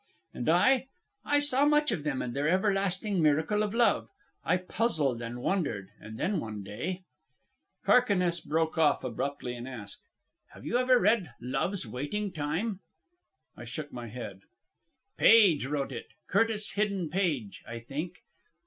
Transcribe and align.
"And 0.33 0.49
I? 0.49 0.87
I 1.23 1.37
saw 1.37 1.63
much 1.63 1.91
of 1.91 2.03
them 2.03 2.23
and 2.23 2.33
their 2.35 2.47
everlasting 2.49 3.21
miracle 3.21 3.61
of 3.61 3.75
Love. 3.75 4.09
I 4.43 4.57
puzzled 4.57 5.21
and 5.21 5.43
wondered, 5.43 5.89
and 5.99 6.17
then 6.19 6.39
one 6.39 6.63
day" 6.63 7.03
Carquinez 7.85 8.39
broke 8.41 8.79
off 8.79 9.03
abruptly 9.03 9.53
and 9.53 9.67
asked, 9.67 10.01
"Have 10.55 10.65
you 10.65 10.79
ever 10.79 10.97
read, 10.97 11.35
'Love's 11.39 11.85
Waiting 11.85 12.31
Time'?" 12.31 12.79
I 13.55 13.63
shook 13.65 13.93
my 13.93 14.07
head. 14.07 14.39
"Page 15.17 15.67
wrote 15.67 15.91
it 15.91 16.07
Curtis 16.27 16.71
Hidden 16.71 17.11
Page, 17.11 17.61
I 17.67 17.77
think. 17.77 18.23